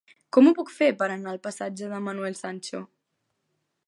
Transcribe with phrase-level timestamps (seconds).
[0.35, 2.81] Com ho puc fer per anar al passatge de Manuel Sancho?